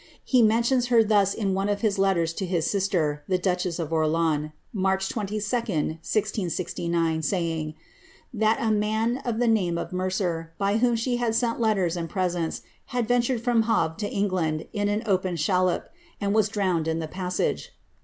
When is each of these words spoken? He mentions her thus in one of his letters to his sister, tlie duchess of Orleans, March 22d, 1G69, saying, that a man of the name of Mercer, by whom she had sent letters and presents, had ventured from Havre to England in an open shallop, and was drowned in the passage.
He 0.23 0.41
mentions 0.41 0.87
her 0.87 1.03
thus 1.03 1.31
in 1.35 1.53
one 1.53 1.69
of 1.69 1.81
his 1.81 1.99
letters 1.99 2.33
to 2.33 2.45
his 2.47 2.65
sister, 2.67 3.21
tlie 3.29 3.39
duchess 3.43 3.77
of 3.77 3.93
Orleans, 3.93 4.49
March 4.73 5.07
22d, 5.09 5.99
1G69, 6.01 7.23
saying, 7.23 7.75
that 8.33 8.57
a 8.59 8.71
man 8.71 9.19
of 9.19 9.37
the 9.37 9.47
name 9.47 9.77
of 9.77 9.93
Mercer, 9.93 10.53
by 10.57 10.77
whom 10.77 10.95
she 10.95 11.17
had 11.17 11.35
sent 11.35 11.59
letters 11.59 11.95
and 11.95 12.09
presents, 12.09 12.63
had 12.85 13.07
ventured 13.07 13.43
from 13.43 13.61
Havre 13.65 13.93
to 13.99 14.09
England 14.09 14.67
in 14.73 14.89
an 14.89 15.03
open 15.05 15.35
shallop, 15.35 15.87
and 16.19 16.33
was 16.33 16.49
drowned 16.49 16.87
in 16.87 16.97
the 16.97 17.07
passage. 17.07 17.69